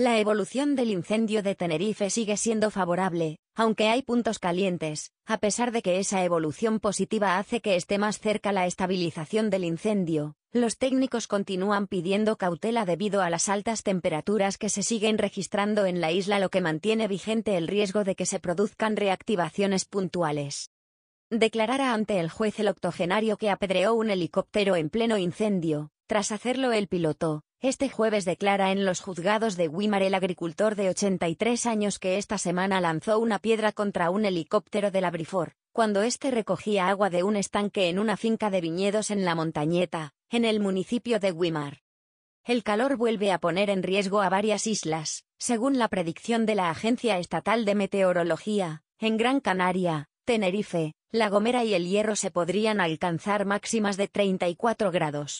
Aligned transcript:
La 0.00 0.18
evolución 0.18 0.76
del 0.76 0.92
incendio 0.92 1.42
de 1.42 1.54
Tenerife 1.54 2.08
sigue 2.08 2.38
siendo 2.38 2.70
favorable, 2.70 3.36
aunque 3.54 3.88
hay 3.88 4.00
puntos 4.00 4.38
calientes, 4.38 5.10
a 5.26 5.36
pesar 5.36 5.72
de 5.72 5.82
que 5.82 5.98
esa 5.98 6.24
evolución 6.24 6.80
positiva 6.80 7.36
hace 7.36 7.60
que 7.60 7.76
esté 7.76 7.98
más 7.98 8.18
cerca 8.18 8.50
la 8.50 8.64
estabilización 8.64 9.50
del 9.50 9.62
incendio. 9.64 10.36
Los 10.52 10.78
técnicos 10.78 11.26
continúan 11.26 11.86
pidiendo 11.86 12.38
cautela 12.38 12.86
debido 12.86 13.20
a 13.20 13.28
las 13.28 13.50
altas 13.50 13.82
temperaturas 13.82 14.56
que 14.56 14.70
se 14.70 14.82
siguen 14.82 15.18
registrando 15.18 15.84
en 15.84 16.00
la 16.00 16.12
isla, 16.12 16.38
lo 16.38 16.48
que 16.48 16.62
mantiene 16.62 17.06
vigente 17.06 17.58
el 17.58 17.68
riesgo 17.68 18.02
de 18.02 18.14
que 18.14 18.24
se 18.24 18.40
produzcan 18.40 18.96
reactivaciones 18.96 19.84
puntuales. 19.84 20.70
Declarara 21.28 21.92
ante 21.92 22.20
el 22.20 22.30
juez 22.30 22.58
el 22.58 22.68
octogenario 22.68 23.36
que 23.36 23.50
apedreó 23.50 23.92
un 23.92 24.08
helicóptero 24.08 24.76
en 24.76 24.88
pleno 24.88 25.18
incendio, 25.18 25.90
tras 26.06 26.32
hacerlo 26.32 26.72
el 26.72 26.88
piloto, 26.88 27.42
este 27.62 27.90
jueves 27.90 28.24
declara 28.24 28.72
en 28.72 28.86
los 28.86 29.02
juzgados 29.02 29.56
de 29.58 29.68
Wimar 29.68 30.02
el 30.02 30.14
agricultor 30.14 30.76
de 30.76 30.88
83 30.88 31.66
años 31.66 31.98
que 31.98 32.16
esta 32.16 32.38
semana 32.38 32.80
lanzó 32.80 33.18
una 33.18 33.38
piedra 33.38 33.72
contra 33.72 34.08
un 34.08 34.24
helicóptero 34.24 34.90
de 34.90 35.02
la 35.02 35.10
Brifor, 35.10 35.52
cuando 35.72 36.02
éste 36.02 36.30
recogía 36.30 36.88
agua 36.88 37.10
de 37.10 37.22
un 37.22 37.36
estanque 37.36 37.90
en 37.90 37.98
una 37.98 38.16
finca 38.16 38.48
de 38.48 38.62
viñedos 38.62 39.10
en 39.10 39.26
la 39.26 39.34
montañeta, 39.34 40.14
en 40.30 40.46
el 40.46 40.60
municipio 40.60 41.20
de 41.20 41.32
Wimar. 41.32 41.82
El 42.44 42.62
calor 42.62 42.96
vuelve 42.96 43.30
a 43.30 43.38
poner 43.38 43.68
en 43.68 43.82
riesgo 43.82 44.22
a 44.22 44.30
varias 44.30 44.66
islas, 44.66 45.24
según 45.38 45.78
la 45.78 45.88
predicción 45.88 46.46
de 46.46 46.54
la 46.54 46.70
Agencia 46.70 47.18
Estatal 47.18 47.66
de 47.66 47.74
Meteorología, 47.74 48.82
en 48.98 49.18
Gran 49.18 49.40
Canaria, 49.40 50.08
Tenerife, 50.24 50.94
La 51.10 51.28
Gomera 51.28 51.62
y 51.64 51.74
El 51.74 51.86
Hierro 51.86 52.16
se 52.16 52.30
podrían 52.30 52.80
alcanzar 52.80 53.44
máximas 53.44 53.98
de 53.98 54.08
34 54.08 54.90
grados. 54.90 55.38